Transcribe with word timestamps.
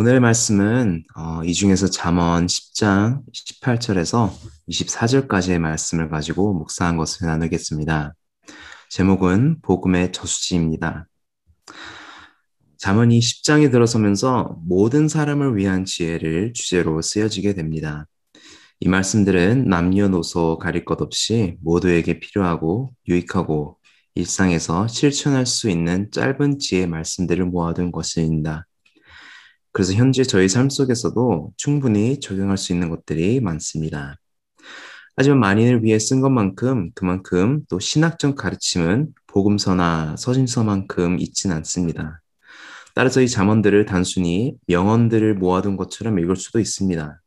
오늘의 0.00 0.20
말씀은 0.20 1.04
어, 1.14 1.44
이 1.44 1.52
중에서 1.52 1.86
잠언 1.90 2.46
10장 2.46 3.20
18절에서 3.34 4.32
24절까지의 4.70 5.58
말씀을 5.58 6.08
가지고 6.08 6.54
묵상한 6.54 6.96
것을 6.96 7.26
나누겠습니다. 7.26 8.14
제목은 8.88 9.60
복음의 9.60 10.12
저수지입니다. 10.12 11.06
잠언이 12.78 13.18
10장에 13.18 13.70
들어서면서 13.70 14.56
모든 14.64 15.06
사람을 15.06 15.58
위한 15.58 15.84
지혜를 15.84 16.54
주제로 16.54 17.02
쓰여지게 17.02 17.52
됩니다. 17.52 18.06
이 18.78 18.88
말씀들은 18.88 19.68
남녀노소 19.68 20.56
가릴 20.56 20.86
것 20.86 21.02
없이 21.02 21.58
모두에게 21.60 22.20
필요하고 22.20 22.94
유익하고 23.06 23.76
일상에서 24.14 24.88
실천할 24.88 25.44
수 25.44 25.68
있는 25.68 26.10
짧은 26.10 26.58
지혜 26.58 26.86
말씀들을 26.86 27.44
모아둔 27.44 27.92
것입니다. 27.92 28.66
그래서 29.72 29.92
현재 29.94 30.24
저희 30.24 30.48
삶 30.48 30.68
속에서도 30.68 31.52
충분히 31.56 32.18
적용할 32.20 32.58
수 32.58 32.72
있는 32.72 32.90
것들이 32.90 33.40
많습니다. 33.40 34.16
하지만 35.16 35.38
만인을 35.40 35.84
위해 35.84 35.98
쓴 35.98 36.20
것만큼 36.20 36.90
그만큼 36.94 37.62
또 37.68 37.78
신학적 37.78 38.36
가르침은 38.36 39.12
복음서나 39.26 40.16
서신서만큼 40.16 41.18
있진 41.20 41.52
않습니다. 41.52 42.20
따라서 42.94 43.20
이 43.20 43.28
잠언들을 43.28 43.84
단순히 43.86 44.54
명언들을 44.66 45.34
모아둔 45.34 45.76
것처럼 45.76 46.18
읽을 46.18 46.36
수도 46.36 46.58
있습니다. 46.58 47.20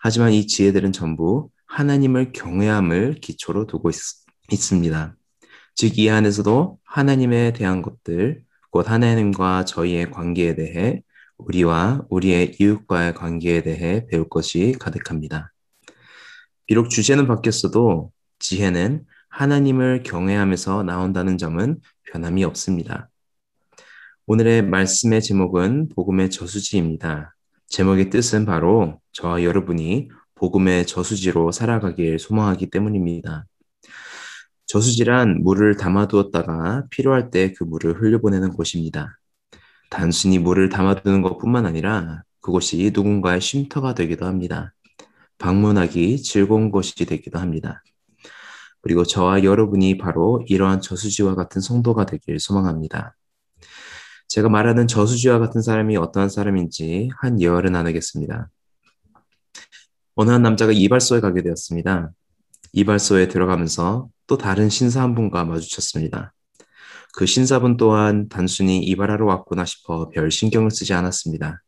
하지만 0.00 0.32
이 0.32 0.46
지혜들은 0.46 0.92
전부 0.92 1.50
하나님을 1.66 2.32
경외함을 2.32 3.16
기초로 3.20 3.66
두고 3.66 3.90
있, 3.90 3.96
있습니다. 4.50 5.14
즉, 5.74 5.98
이 5.98 6.08
안에서도 6.08 6.78
하나님에 6.84 7.52
대한 7.52 7.82
것들, 7.82 8.42
곧 8.70 8.90
하나님과 8.90 9.64
저희의 9.64 10.10
관계에 10.10 10.54
대해 10.54 11.02
우리와 11.38 12.04
우리의 12.10 12.56
이웃과의 12.58 13.14
관계에 13.14 13.62
대해 13.62 14.06
배울 14.06 14.28
것이 14.28 14.74
가득합니다. 14.78 15.52
비록 16.66 16.90
주제는 16.90 17.26
바뀌었어도 17.26 18.12
지혜는 18.38 19.04
하나님을 19.30 20.02
경외하면서 20.02 20.82
나온다는 20.82 21.38
점은 21.38 21.80
변함이 22.04 22.44
없습니다. 22.44 23.08
오늘의 24.26 24.62
말씀의 24.62 25.22
제목은 25.22 25.88
복음의 25.94 26.30
저수지입니다. 26.30 27.34
제목의 27.68 28.10
뜻은 28.10 28.44
바로 28.44 29.00
저와 29.12 29.42
여러분이 29.42 30.10
복음의 30.34 30.86
저수지로 30.86 31.52
살아가길 31.52 32.18
소망하기 32.18 32.70
때문입니다. 32.70 33.46
저수지란 34.66 35.42
물을 35.42 35.76
담아두었다가 35.76 36.84
필요할 36.90 37.30
때 37.30 37.54
그 37.54 37.64
물을 37.64 38.00
흘려보내는 38.00 38.50
곳입니다. 38.50 39.17
단순히 39.90 40.38
물을 40.38 40.68
담아두는 40.68 41.22
것뿐만 41.22 41.66
아니라 41.66 42.22
그곳이 42.40 42.90
누군가의 42.94 43.40
쉼터가 43.40 43.94
되기도 43.94 44.26
합니다. 44.26 44.74
방문하기 45.38 46.22
즐거운 46.22 46.70
곳이 46.70 46.94
되기도 47.06 47.38
합니다. 47.38 47.82
그리고 48.80 49.04
저와 49.04 49.44
여러분이 49.44 49.98
바로 49.98 50.42
이러한 50.46 50.80
저수지와 50.80 51.34
같은 51.34 51.60
성도가 51.60 52.06
되길 52.06 52.38
소망합니다. 52.38 53.16
제가 54.28 54.48
말하는 54.48 54.86
저수지와 54.86 55.38
같은 55.38 55.62
사람이 55.62 55.96
어떠한 55.96 56.28
사람인지 56.28 57.10
한 57.18 57.40
예화를 57.40 57.72
나누겠습니다. 57.72 58.48
어느 60.14 60.30
한 60.30 60.42
남자가 60.42 60.72
이발소에 60.72 61.20
가게 61.20 61.42
되었습니다. 61.42 62.10
이발소에 62.72 63.28
들어가면서 63.28 64.08
또 64.26 64.36
다른 64.36 64.68
신사 64.68 65.02
한 65.02 65.14
분과 65.14 65.44
마주쳤습니다. 65.44 66.32
그 67.18 67.26
신사분 67.26 67.76
또한 67.76 68.28
단순히 68.28 68.78
이발하러 68.78 69.26
왔구나 69.26 69.64
싶어 69.64 70.08
별 70.08 70.30
신경을 70.30 70.70
쓰지 70.70 70.94
않았습니다. 70.94 71.60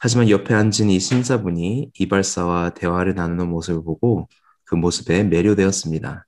하지만 0.00 0.30
옆에 0.30 0.54
앉은 0.54 0.88
이 0.88 0.98
신사분이 0.98 1.90
이발사와 1.98 2.70
대화를 2.70 3.14
나누는 3.14 3.46
모습을 3.50 3.84
보고 3.84 4.26
그 4.64 4.74
모습에 4.74 5.22
매료되었습니다. 5.24 6.24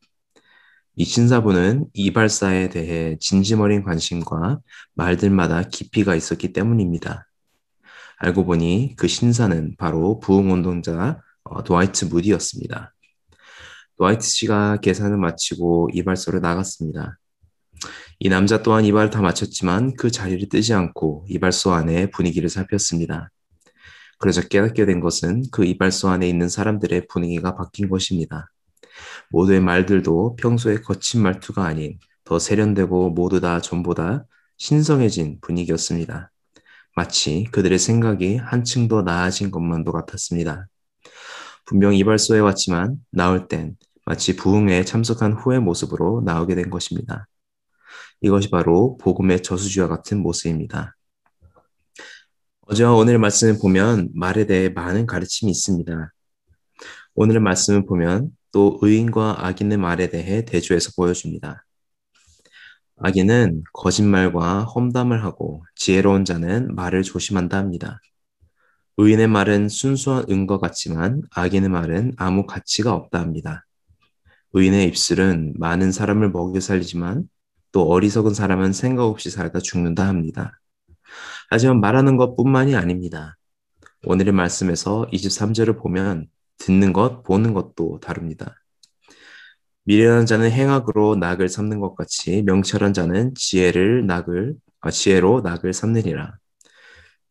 이 0.96 1.04
신사분은 1.06 1.86
이발사에 1.94 2.68
대해 2.68 3.16
진심 3.20 3.60
어린 3.60 3.82
관심과 3.82 4.60
말들마다 4.92 5.62
깊이가 5.62 6.14
있었기 6.14 6.52
때문입니다. 6.52 7.26
알고 8.18 8.44
보니 8.44 8.96
그 8.98 9.08
신사는 9.08 9.76
바로 9.78 10.20
부흥운동자 10.20 11.22
어, 11.44 11.64
도하이트 11.64 12.04
무디였습니다. 12.04 12.92
도하이트 13.96 14.26
씨가 14.26 14.80
계산을 14.82 15.16
마치고 15.16 15.88
이발소를 15.94 16.42
나갔습니다. 16.42 17.16
이 18.18 18.28
남자 18.28 18.62
또한 18.62 18.84
이발을 18.84 19.10
다 19.10 19.20
마쳤지만 19.20 19.94
그 19.96 20.10
자리를 20.10 20.48
뜨지 20.48 20.72
않고 20.72 21.26
이발소 21.28 21.72
안에 21.72 22.10
분위기를 22.10 22.48
살폈습니다. 22.48 23.30
그래서 24.18 24.40
깨닫게 24.40 24.86
된 24.86 25.00
것은 25.00 25.42
그 25.52 25.64
이발소 25.64 26.08
안에 26.08 26.26
있는 26.26 26.48
사람들의 26.48 27.08
분위기가 27.08 27.54
바뀐 27.54 27.90
것입니다. 27.90 28.50
모두의 29.30 29.60
말들도 29.60 30.36
평소에 30.36 30.80
거친 30.80 31.22
말투가 31.22 31.64
아닌 31.64 31.98
더 32.24 32.38
세련되고 32.38 33.10
모두 33.10 33.40
다 33.40 33.60
전보다 33.60 34.24
신성해진 34.56 35.38
분위기였습니다. 35.42 36.32
마치 36.94 37.44
그들의 37.52 37.78
생각이 37.78 38.36
한층 38.36 38.88
더 38.88 39.02
나아진 39.02 39.50
것만도 39.50 39.92
같았습니다. 39.92 40.66
분명 41.66 41.94
이발소에 41.94 42.38
왔지만 42.38 42.96
나올 43.10 43.48
땐 43.48 43.76
마치 44.06 44.36
부흥회에 44.36 44.84
참석한 44.84 45.34
후의 45.34 45.60
모습으로 45.60 46.22
나오게 46.24 46.54
된 46.54 46.70
것입니다. 46.70 47.26
이것이 48.20 48.50
바로 48.50 48.96
복음의 48.98 49.42
저수지와 49.42 49.88
같은 49.88 50.22
모습입니다. 50.22 50.96
어제와 52.62 52.94
오늘 52.94 53.18
말씀을 53.18 53.58
보면 53.60 54.10
말에 54.14 54.46
대해 54.46 54.68
많은 54.68 55.06
가르침이 55.06 55.50
있습니다. 55.52 56.12
오늘의 57.14 57.40
말씀을 57.40 57.86
보면 57.86 58.30
또 58.52 58.78
의인과 58.82 59.46
악인의 59.46 59.78
말에 59.78 60.08
대해 60.08 60.44
대조해서 60.44 60.90
보여줍니다. 60.96 61.64
악인은 62.98 63.62
거짓말과 63.74 64.64
험담을 64.64 65.22
하고 65.22 65.62
지혜로운 65.74 66.24
자는 66.24 66.74
말을 66.74 67.02
조심한다 67.02 67.58
합니다. 67.58 68.00
의인의 68.96 69.28
말은 69.28 69.68
순수한 69.68 70.24
은과 70.30 70.58
같지만 70.58 71.20
악인의 71.30 71.68
말은 71.68 72.14
아무 72.16 72.46
가치가 72.46 72.94
없다 72.94 73.20
합니다. 73.20 73.66
의인의 74.54 74.88
입술은 74.88 75.54
많은 75.58 75.92
사람을 75.92 76.30
먹여 76.30 76.60
살리지만 76.60 77.28
또 77.72 77.88
어리석은 77.88 78.34
사람은 78.34 78.72
생각 78.72 79.04
없이 79.04 79.30
살다 79.30 79.60
죽는다 79.60 80.06
합니다. 80.06 80.60
하지만 81.50 81.80
말하는 81.80 82.16
것 82.16 82.36
뿐만이 82.36 82.74
아닙니다. 82.74 83.36
오늘의 84.04 84.32
말씀에서 84.32 85.06
23절을 85.12 85.78
보면 85.78 86.28
듣는 86.58 86.92
것, 86.92 87.22
보는 87.22 87.54
것도 87.54 88.00
다릅니다. 88.00 88.54
미련한 89.84 90.26
자는 90.26 90.50
행악으로 90.50 91.16
낙을 91.16 91.48
삼는 91.48 91.78
것 91.80 91.94
같이 91.94 92.42
명철한 92.42 92.92
자는 92.92 93.34
지혜를 93.36 94.06
낙을 94.06 94.54
아, 94.80 94.90
지혜로 94.90 95.42
낙을 95.42 95.72
삼느니라. 95.72 96.34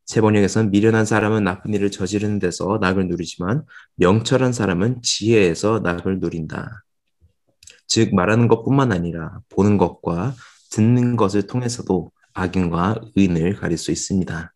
세 0.06 0.22
번역에서는 0.22 0.72
미련한 0.72 1.06
사람은 1.06 1.44
나쁜 1.44 1.74
일을 1.74 1.92
저지르는 1.92 2.40
데서 2.40 2.78
낙을 2.80 3.08
누리지만 3.08 3.66
명철한 3.96 4.54
사람은 4.54 5.02
지혜에서 5.02 5.80
낙을 5.80 6.20
누린다. 6.20 6.85
즉 7.96 8.14
말하는 8.14 8.50
것뿐만 8.50 8.92
아니라 8.92 9.40
보는 9.48 9.78
것과 9.78 10.36
듣는 10.70 11.16
것을 11.16 11.48
통해서도 11.48 12.12
악인과 12.34 13.00
의인을 13.16 13.56
가릴 13.56 13.78
수 13.78 13.90
있습니다. 13.90 14.54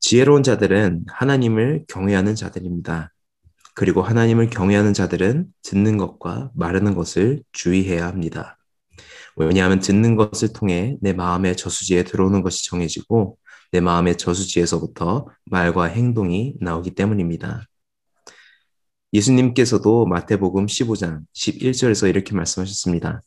지혜로운 0.00 0.42
자들은 0.42 1.04
하나님을 1.08 1.84
경외하는 1.86 2.36
자들입니다. 2.36 3.12
그리고 3.74 4.00
하나님을 4.00 4.48
경외하는 4.48 4.94
자들은 4.94 5.48
듣는 5.60 5.98
것과 5.98 6.52
말하는 6.54 6.94
것을 6.94 7.42
주의해야 7.52 8.06
합니다. 8.06 8.56
왜냐하면 9.36 9.80
듣는 9.80 10.16
것을 10.16 10.54
통해 10.54 10.96
내 11.02 11.12
마음의 11.12 11.54
저수지에 11.54 12.04
들어오는 12.04 12.40
것이 12.40 12.64
정해지고 12.64 13.36
내 13.72 13.80
마음의 13.80 14.16
저수지에서부터 14.16 15.26
말과 15.44 15.84
행동이 15.84 16.54
나오기 16.62 16.94
때문입니다. 16.94 17.66
예수님께서도 19.14 20.06
마태복음 20.06 20.66
15장 20.66 21.20
11절에서 21.34 22.08
이렇게 22.08 22.34
말씀하셨습니다. 22.34 23.22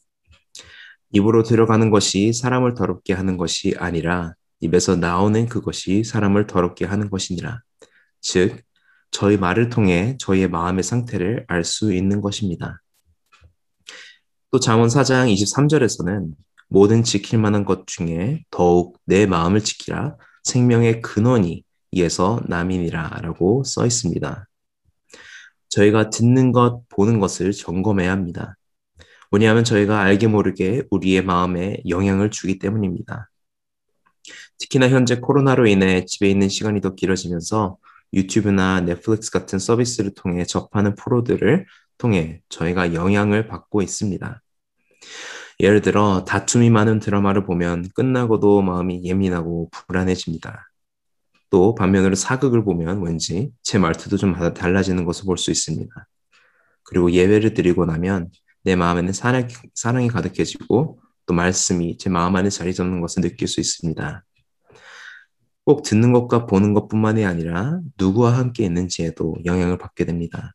입으로 1.12 1.44
들어가는 1.44 1.90
것이 1.90 2.34
사람을 2.34 2.74
더럽게 2.74 3.14
하는 3.14 3.38
것이 3.38 3.74
아니라 3.78 4.34
입에서 4.60 4.98
나오는 4.98 5.48
그것이 5.48 6.04
사람을 6.04 6.46
더럽게 6.46 6.84
하는 6.84 7.10
것이니라. 7.10 7.62
즉, 8.20 8.62
저희 9.12 9.38
말을 9.38 9.70
통해 9.70 10.18
저희의 10.20 10.50
마음의 10.50 10.84
상태를 10.84 11.46
알 11.48 11.64
수 11.64 11.94
있는 11.94 12.20
것입니다. 12.20 12.82
또 14.52 14.60
잠언 14.60 14.90
4장 14.90 15.34
23절에서는 15.34 16.32
모든 16.68 17.04
지킬 17.04 17.40
만한 17.40 17.64
것 17.64 17.88
중에 17.88 18.44
더욱 18.52 19.00
내 19.06 19.26
마음을 19.26 19.64
지키라 19.64 20.18
생명의 20.44 21.02
근원이 21.02 21.64
이에서 21.92 22.42
남이니라 22.48 23.22
라고 23.22 23.64
써 23.64 23.86
있습니다. 23.86 24.48
저희가 25.70 26.10
듣는 26.10 26.52
것, 26.52 26.84
보는 26.90 27.20
것을 27.20 27.52
점검해야 27.52 28.12
합니다. 28.12 28.56
왜냐하면 29.32 29.64
저희가 29.64 30.02
알게 30.02 30.28
모르게 30.28 30.84
우리의 30.90 31.24
마음에 31.24 31.78
영향을 31.88 32.32
주기 32.32 32.60
때문입니다. 32.60 33.30
특히나 34.60 34.90
현재 34.90 35.20
코로나로 35.20 35.68
인해 35.68 36.06
집에 36.06 36.30
있는 36.30 36.50
시간이 36.50 36.82
더 36.82 36.96
길어지면서 36.96 37.78
유튜브나 38.14 38.82
넷플릭스 38.82 39.32
같은 39.32 39.60
서비스를 39.60 40.14
통해 40.16 40.46
접하는 40.46 40.96
프로들을 40.96 41.66
통해 41.98 42.42
저희가 42.50 42.94
영향을 42.94 43.48
받고 43.48 43.82
있습니다. 43.82 44.42
예를 45.60 45.82
들어 45.82 46.24
다툼이 46.26 46.70
많은 46.70 47.00
드라마를 47.00 47.44
보면 47.46 47.90
끝나고도 47.96 48.62
마음이 48.62 49.04
예민하고 49.04 49.70
불안해집니다. 49.72 50.67
또 51.50 51.76
반면으로 51.76 52.16
사극을 52.16 52.64
보면 52.64 53.02
왠지 53.04 53.52
제 53.64 53.78
말투도 53.80 54.18
좀 54.18 54.34
달라지는 54.54 55.06
것을 55.06 55.26
볼 55.26 55.38
수 55.38 55.52
있습니다. 55.52 55.90
그리고 56.84 57.12
예외를 57.12 57.54
드리고 57.54 57.86
나면 57.86 58.30
내 58.64 58.76
마음에는 58.76 59.14
사랑, 59.14 59.48
사랑이 59.76 60.08
가득해지고 60.10 61.00
또 61.26 61.34
말씀이 61.34 61.98
제 61.98 62.10
마음 62.10 62.36
안에 62.36 62.50
자리 62.50 62.74
잡는 62.74 63.02
것을 63.02 63.22
느낄 63.22 63.48
수 63.48 63.60
있습니다. 63.60 64.24
꼭 65.66 65.84
듣는 65.84 66.14
것과 66.14 66.46
보는 66.46 66.74
것뿐만이 66.74 67.26
아니라 67.26 67.80
누구와 67.98 68.38
함께 68.38 68.64
있는지에도 68.66 69.36
영향을 69.46 69.78
받게 69.78 70.06
됩니다. 70.06 70.54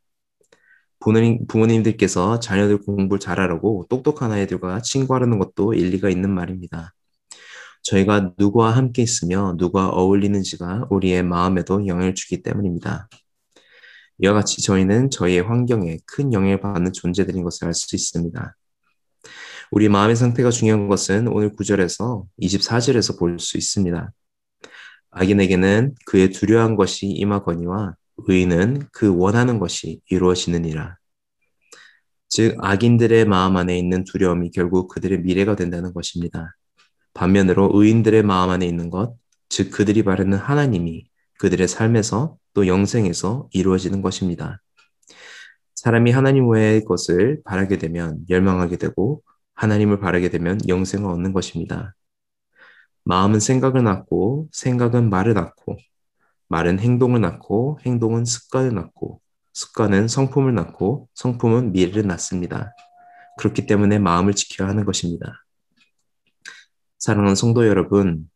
부모님, 1.00 1.46
부모님들께서 1.48 2.40
자녀들 2.40 2.78
공부를 2.78 3.20
잘하라고 3.20 3.86
똑똑한 3.90 4.32
아이들과 4.32 4.80
친구하라는 4.82 5.38
것도 5.38 5.74
일리가 5.74 6.08
있는 6.08 6.30
말입니다. 6.30 6.94
저희가 7.82 8.34
누구와 8.38 8.76
함께 8.76 9.02
있으며 9.02 9.56
누가 9.58 9.88
어울리는지가 9.88 10.86
우리의 10.90 11.22
마음에도 11.24 11.86
영향을 11.86 12.14
주기 12.14 12.42
때문입니다. 12.42 13.08
이와 14.18 14.34
같이 14.34 14.62
저희는 14.62 15.10
저희의 15.10 15.42
환경에 15.42 15.98
큰 16.06 16.32
영향을 16.32 16.60
받는 16.60 16.92
존재들인 16.92 17.42
것을 17.42 17.66
알 17.66 17.74
수 17.74 17.94
있습니다. 17.96 18.56
우리 19.70 19.88
마음의 19.88 20.16
상태가 20.16 20.50
중요한 20.50 20.88
것은 20.88 21.28
오늘 21.28 21.52
9절에서 21.56 22.24
24절에서 22.40 23.18
볼 23.18 23.38
수 23.38 23.56
있습니다. 23.56 24.12
악인에게는 25.10 25.94
그의 26.06 26.30
두려운 26.30 26.76
것이 26.76 27.06
임하거니와 27.06 27.94
의인은 28.28 28.88
그 28.92 29.14
원하는 29.16 29.58
것이 29.58 30.00
이루어지느니라. 30.10 30.96
즉, 32.28 32.56
악인들의 32.60 33.26
마음 33.26 33.56
안에 33.56 33.78
있는 33.78 34.04
두려움이 34.04 34.50
결국 34.52 34.88
그들의 34.88 35.20
미래가 35.20 35.54
된다는 35.56 35.92
것입니다. 35.92 36.54
반면으로 37.14 37.70
의인들의 37.74 38.22
마음 38.22 38.50
안에 38.50 38.66
있는 38.66 38.90
것, 38.90 39.14
즉 39.48 39.70
그들이 39.70 40.02
바르는 40.02 40.38
하나님이 40.38 41.06
그들의 41.38 41.68
삶에서 41.68 42.36
또 42.54 42.66
영생에서 42.66 43.48
이루어지는 43.52 44.02
것입니다. 44.02 44.60
사람이 45.74 46.12
하나님 46.12 46.48
외의 46.48 46.84
것을 46.84 47.42
바라게 47.44 47.78
되면 47.78 48.24
멸망하게 48.28 48.76
되고 48.76 49.22
하나님을 49.54 50.00
바라게 50.00 50.28
되면 50.28 50.58
영생을 50.68 51.10
얻는 51.10 51.32
것입니다. 51.32 51.94
마음은 53.04 53.40
생각을 53.40 53.82
낳고 53.82 54.48
생각은 54.52 55.10
말을 55.10 55.34
낳고 55.34 55.76
말은 56.48 56.78
행동을 56.78 57.20
낳고 57.20 57.80
행동은 57.84 58.24
습관을 58.24 58.74
낳고 58.74 59.20
습관은 59.54 60.08
성품을 60.08 60.54
낳고 60.54 61.08
성품은 61.14 61.72
미래를 61.72 62.06
낳습니다. 62.06 62.72
그렇기 63.38 63.66
때문에 63.66 63.98
마음을 63.98 64.34
지켜야 64.34 64.68
하는 64.68 64.84
것입니다. 64.84 65.41
사랑하는 67.02 67.34
성도 67.34 67.66
여러분, 67.66 68.30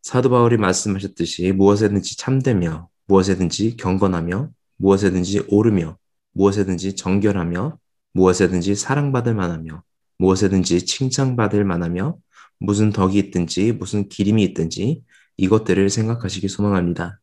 사도 0.00 0.30
바울이 0.30 0.56
말씀하셨듯이 0.56 1.52
무엇에든지 1.52 2.16
참되며 2.16 2.88
무엇에든지 3.04 3.76
경건하며 3.76 4.48
무엇에든지 4.78 5.44
오르며 5.48 5.98
무엇에든지 6.32 6.96
정결하며 6.96 7.78
무엇에든지 8.14 8.76
사랑받을 8.76 9.34
만하며 9.34 9.82
무엇에든지 10.16 10.86
칭찬받을 10.86 11.66
만하며 11.66 12.16
무슨 12.58 12.92
덕이 12.92 13.18
있든지 13.18 13.72
무슨 13.72 14.08
기림이 14.08 14.42
있든지 14.42 15.02
이것들을 15.36 15.90
생각하시기 15.90 16.48
소망합니다. 16.48 17.20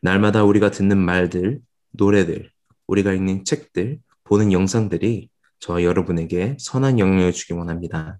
날마다 0.00 0.44
우리가 0.44 0.70
듣는 0.70 0.96
말들, 0.96 1.60
노래들, 1.90 2.50
우리가 2.86 3.12
읽는 3.12 3.44
책들, 3.44 3.98
보는 4.24 4.50
영상들이 4.50 5.28
저 5.58 5.82
여러분에게 5.82 6.56
선한 6.58 6.98
영향을 6.98 7.32
주기 7.32 7.52
원합니다. 7.52 8.18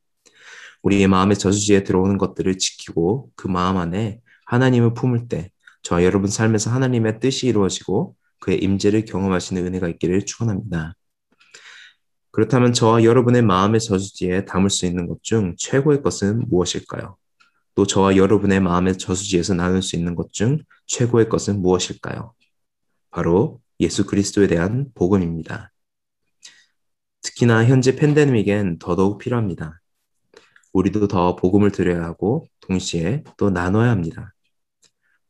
우리의 0.84 1.08
마음의 1.08 1.38
저수지에 1.38 1.82
들어오는 1.82 2.18
것들을 2.18 2.58
지키고 2.58 3.30
그 3.36 3.48
마음 3.48 3.78
안에 3.78 4.20
하나님을 4.46 4.94
품을 4.94 5.28
때저 5.28 6.04
여러분 6.04 6.30
삶에서 6.30 6.70
하나님의 6.70 7.20
뜻이 7.20 7.46
이루어지고 7.48 8.14
그의 8.40 8.62
임재를 8.62 9.06
경험하시는 9.06 9.64
은혜가 9.66 9.88
있기를 9.88 10.26
축원합니다. 10.26 10.94
그렇다면 12.30 12.72
저와 12.72 13.04
여러분의 13.04 13.42
마음의 13.42 13.80
저수지에 13.80 14.44
담을 14.44 14.68
수 14.68 14.86
있는 14.86 15.06
것 15.06 15.18
중 15.22 15.54
최고의 15.56 16.02
것은 16.02 16.48
무엇일까요? 16.48 17.16
또 17.74 17.86
저와 17.86 18.16
여러분의 18.16 18.60
마음의 18.60 18.98
저수지에서 18.98 19.54
나눌 19.54 19.82
수 19.82 19.96
있는 19.96 20.14
것 20.14 20.32
중 20.32 20.58
최고의 20.86 21.28
것은 21.28 21.62
무엇일까요? 21.62 22.34
바로 23.10 23.60
예수 23.80 24.04
그리스도에 24.04 24.48
대한 24.48 24.88
복음입니다. 24.94 25.72
특히나 27.22 27.64
현재 27.64 27.96
팬데믹엔 27.96 28.78
더더욱 28.80 29.18
필요합니다. 29.18 29.80
우리도 30.74 31.08
더 31.08 31.36
복음을 31.36 31.70
드려야 31.70 32.04
하고 32.04 32.46
동시에 32.60 33.24
또 33.38 33.48
나눠야 33.48 33.90
합니다. 33.90 34.34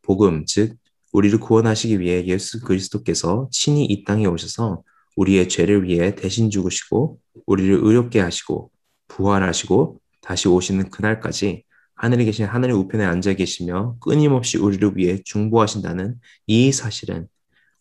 복음, 0.02 0.44
즉 0.46 0.76
우리를 1.12 1.38
구원하시기 1.38 2.00
위해 2.00 2.26
예수 2.26 2.60
그리스도께서 2.60 3.48
친히 3.52 3.84
이 3.84 4.04
땅에 4.04 4.26
오셔서 4.26 4.82
우리의 5.16 5.48
죄를 5.48 5.84
위해 5.84 6.16
대신 6.16 6.50
죽으시고 6.50 7.20
우리를 7.46 7.78
의롭게 7.82 8.20
하시고 8.20 8.72
부활하시고 9.08 10.00
다시 10.20 10.48
오시는 10.48 10.90
그날까지 10.90 11.62
하늘에 11.94 12.24
계신 12.24 12.46
하늘의 12.46 12.74
우편에 12.74 13.04
앉아 13.04 13.34
계시며 13.34 13.96
끊임없이 14.00 14.58
우리를 14.58 14.96
위해 14.96 15.20
중보하신다는 15.24 16.16
이 16.48 16.72
사실은 16.72 17.28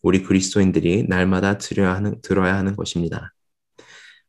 우리 0.02 0.22
그리스도인들이 0.22 1.06
날마다 1.08 1.58
들어야 1.58 1.94
하는, 1.94 2.20
들어야 2.22 2.56
하는 2.56 2.76
것입니다. 2.76 3.33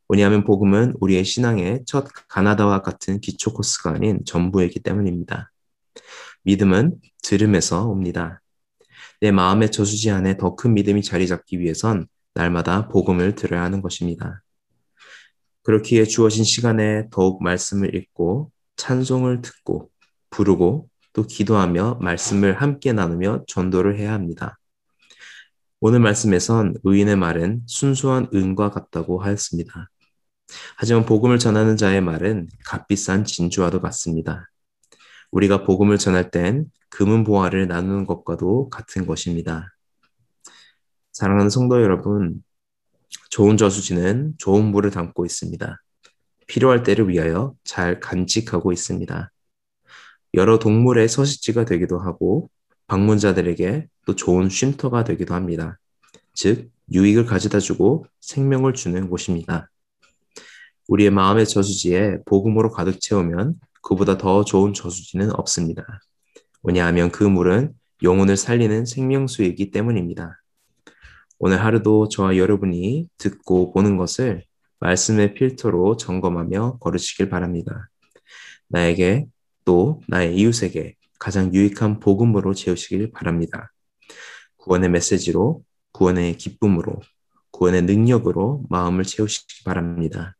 왜냐하면 0.07 0.43
복음은 0.43 0.95
우리의 0.99 1.25
신앙의 1.25 1.83
첫 1.85 2.07
가나다와 2.27 2.81
같은 2.81 3.19
기초 3.19 3.53
코스가 3.53 3.91
아닌 3.91 4.23
전부이기 4.25 4.81
때문입니다. 4.81 5.51
믿음은 6.43 6.99
들음에서 7.23 7.87
옵니다. 7.87 8.41
내 9.21 9.31
마음의 9.31 9.71
저수지 9.71 10.11
안에 10.11 10.37
더 10.37 10.55
큰 10.55 10.73
믿음이 10.73 11.01
자리 11.01 11.27
잡기 11.27 11.59
위해선 11.59 12.07
날마다 12.33 12.87
복음을 12.89 13.33
들어야 13.35 13.63
하는 13.63 13.81
것입니다. 13.81 14.43
그렇기에 15.63 16.05
주어진 16.05 16.43
시간에 16.43 17.07
더욱 17.09 17.41
말씀을 17.41 17.95
읽고 17.95 18.51
찬송을 18.75 19.41
듣고 19.41 19.89
부르고 20.29 20.89
또 21.13 21.23
기도하며 21.23 21.99
말씀을 22.01 22.61
함께 22.61 22.93
나누며 22.93 23.45
전도를 23.47 23.97
해야 23.97 24.13
합니다. 24.13 24.59
오늘 25.79 25.99
말씀에선 25.99 26.75
의인의 26.83 27.15
말은 27.15 27.63
순수한 27.67 28.27
은과 28.33 28.69
같다고 28.69 29.23
하였습니다. 29.23 29.89
하지만 30.77 31.05
복음을 31.05 31.39
전하는 31.39 31.77
자의 31.77 32.01
말은 32.01 32.49
값비싼 32.65 33.25
진주와도 33.25 33.81
같습니다. 33.81 34.49
우리가 35.31 35.63
복음을 35.63 35.97
전할 35.97 36.31
땐 36.31 36.65
금은 36.89 37.23
보화를 37.23 37.67
나누는 37.67 38.05
것과도 38.05 38.69
같은 38.69 39.05
것입니다. 39.05 39.73
사랑하는 41.11 41.49
성도 41.49 41.81
여러분, 41.81 42.43
좋은 43.29 43.57
저수지는 43.57 44.35
좋은 44.37 44.65
물을 44.65 44.91
담고 44.91 45.25
있습니다. 45.25 45.81
필요할 46.47 46.83
때를 46.83 47.09
위하여 47.09 47.53
잘 47.63 47.99
간직하고 47.99 48.71
있습니다. 48.71 49.31
여러 50.35 50.59
동물의 50.59 51.07
서식지가 51.07 51.65
되기도 51.65 51.99
하고 51.99 52.49
방문자들에게 52.87 53.87
또 54.05 54.15
좋은 54.15 54.49
쉼터가 54.49 55.03
되기도 55.03 55.33
합니다. 55.33 55.79
즉, 56.33 56.69
유익을 56.91 57.25
가져다 57.25 57.59
주고 57.59 58.05
생명을 58.21 58.73
주는 58.73 59.09
곳입니다. 59.09 59.69
우리의 60.87 61.09
마음의 61.11 61.47
저수지에 61.47 62.19
복음으로 62.25 62.71
가득 62.71 63.01
채우면 63.01 63.55
그보다 63.81 64.17
더 64.17 64.43
좋은 64.43 64.73
저수지는 64.73 65.31
없습니다. 65.31 65.83
왜냐하면 66.63 67.11
그 67.11 67.23
물은 67.23 67.73
영혼을 68.03 68.37
살리는 68.37 68.85
생명수이기 68.85 69.71
때문입니다. 69.71 70.41
오늘 71.37 71.63
하루도 71.63 72.09
저와 72.09 72.37
여러분이 72.37 73.09
듣고 73.17 73.73
보는 73.73 73.97
것을 73.97 74.43
말씀의 74.79 75.33
필터로 75.33 75.97
점검하며 75.97 76.77
걸으시길 76.79 77.29
바랍니다. 77.29 77.89
나에게 78.67 79.27
또 79.63 80.01
나의 80.07 80.35
이웃에게 80.35 80.95
가장 81.19 81.53
유익한 81.53 81.99
복음으로 81.99 82.53
채우시길 82.53 83.11
바랍니다. 83.11 83.71
구원의 84.57 84.89
메시지로, 84.89 85.63
구원의 85.91 86.37
기쁨으로, 86.37 87.01
구원의 87.51 87.83
능력으로 87.83 88.63
마음을 88.69 89.03
채우시기 89.03 89.63
바랍니다. 89.63 90.35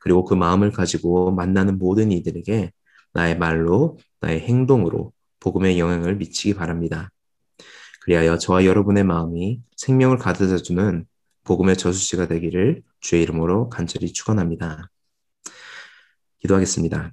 그리고 0.00 0.24
그 0.24 0.34
마음을 0.34 0.72
가지고 0.72 1.30
만나는 1.30 1.78
모든 1.78 2.10
이들에게 2.10 2.72
나의 3.12 3.38
말로, 3.38 3.98
나의 4.20 4.40
행동으로 4.40 5.12
복음의 5.40 5.78
영향을 5.78 6.16
미치기 6.16 6.54
바랍니다. 6.54 7.10
그리하여 8.02 8.38
저와 8.38 8.64
여러분의 8.64 9.04
마음이 9.04 9.60
생명을 9.76 10.18
가져다 10.18 10.56
주는 10.58 11.06
복음의 11.44 11.76
저수지가 11.76 12.28
되기를 12.28 12.82
주의 13.00 13.22
이름으로 13.22 13.68
간절히 13.68 14.12
축원합니다. 14.12 14.90
기도하겠습니다. 16.40 17.12